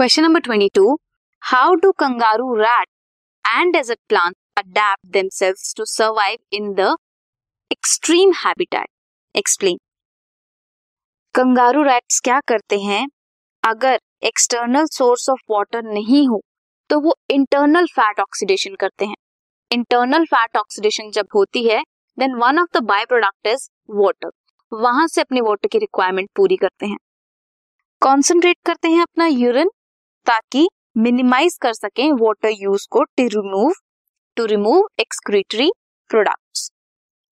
Question 0.00 0.24
number 0.24 0.40
22. 0.40 0.96
How 1.42 1.76
do 1.76 1.92
kangaroo 1.92 2.56
rat 2.56 2.86
and 3.44 3.70
desert 3.70 3.98
plants 4.08 4.38
adapt 4.56 5.02
themselves 5.06 5.74
to 5.74 5.84
survive 5.84 6.38
in 6.50 6.74
the 6.74 6.96
extreme 7.70 8.32
habitat? 8.34 8.86
Explain. 9.34 9.76
Kangaroo 11.34 11.82
rats 11.82 12.20
क्या 12.20 12.38
करते 12.48 12.78
हैं 12.80 13.06
अगर 13.62 13.98
external 14.24 14.86
source 14.92 15.28
of 15.30 15.40
water 15.50 15.82
नहीं 15.88 16.26
हो 16.28 16.40
तो 16.90 16.98
वो 17.00 17.14
इंटरनल 17.30 17.86
फैट 17.96 18.20
ऑक्सीडेशन 18.20 18.74
करते 18.80 19.06
हैं 19.06 19.16
इंटरनल 19.70 20.24
फैट 20.30 20.56
ऑक्सीडेशन 20.56 21.10
जब 21.14 21.26
होती 21.34 21.66
है 21.68 21.82
then 22.18 22.34
one 22.36 22.58
of 22.58 22.78
the 22.78 22.82
by 22.84 23.04
product 23.08 23.48
is 23.48 23.68
water 23.96 24.30
वहाँ 24.72 25.06
से 25.08 25.20
अपने 25.20 25.40
वाटर 25.48 25.68
की 25.72 25.78
रिक्वायरमेंट 25.78 26.30
पूरी 26.36 26.56
करते 26.64 26.86
हैं 26.86 26.98
कॉन्सेंट्रेट 28.02 28.56
करते 28.66 28.88
हैं 28.88 29.02
अपना 29.02 29.26
यूरिन 29.26 29.70
ताकि 30.26 30.68
मिनिमाइज 30.96 31.56
कर 31.62 31.72
सकें 31.72 32.10
वाटर 32.12 32.50
यूज़ 32.52 32.86
को 32.90 33.02
to 33.02 33.26
remove 33.28 33.72
to 34.36 34.44
remove 34.46 34.88
excretory 35.00 35.70
products 36.10 36.70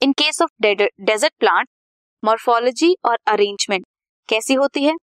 in 0.03 0.13
case 0.13 0.41
of 0.43 0.51
desert 0.63 1.33
plant 1.41 1.69
morphology 2.23 2.95
और 3.05 3.19
अरेंजमेंट 3.27 3.85
कैसी 4.29 4.55
होती 4.55 4.85
है? 4.85 4.95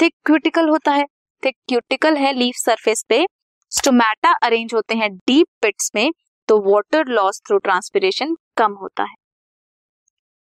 थिक 0.00 0.12
क्यूटिकल 0.26 0.68
होता 0.68 0.92
है। 0.92 1.04
थिक 1.42 1.56
क्यूटिकल 1.68 2.16
है 2.16 2.32
लीफ 2.32 2.54
सरफेस 2.56 3.04
पे। 3.08 3.24
स्टोमेटा 3.72 4.32
अरेंज 4.42 4.74
होते 4.74 4.94
हैं 4.94 5.10
डीप 5.16 5.46
पिट्स 5.62 5.90
में 5.94 6.10
तो 6.48 6.58
वाटर 6.64 7.06
लॉस 7.08 7.40
थ्रू 7.46 7.58
ट्रांसपिरेशन 7.58 8.34
कम 8.56 8.72
होता 8.72 9.02
है। 9.02 9.14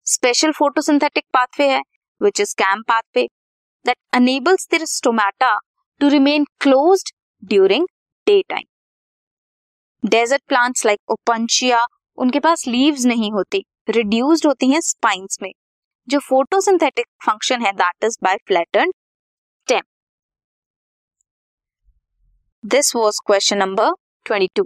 स्पेशल 0.08 0.52
फोटोसिंथेटिक 0.52 1.24
पाथवे 1.34 1.70
है 1.70 1.82
which 2.22 2.40
is 2.42 2.56
CAM 2.58 2.82
pathway 2.88 3.28
that 3.86 3.98
enables 4.14 4.68
their 4.72 4.86
stomata 4.88 5.58
to 6.02 6.08
remain 6.08 6.46
close 6.60 7.04
during 7.44 7.88
day 8.28 8.42
time 8.50 10.10
desert 10.10 10.42
plants 10.48 10.86
like 10.86 11.00
Opuntia 11.12 11.86
उनके 12.18 12.40
पास 12.40 12.68
लीव्स 12.68 13.06
नहीं 13.06 13.32
होती 13.32 13.64
रिड्यूस्ड 13.90 14.48
होती 14.48 14.70
हैं 14.72 14.80
स्पाइंस 14.82 15.38
में, 15.42 15.52
जो 16.08 16.20
फोटोसिंथेटिक 16.20 17.06
फ़ंक्शन 17.26 17.62
है 17.62 17.72
that 17.72 18.04
is 18.04 18.18
by 18.24 18.38
flatten 18.48 18.92
stem 18.92 19.82
this 22.64 22.96
was 22.96 23.20
question 23.26 23.58
number 23.58 23.92
22 24.26 24.66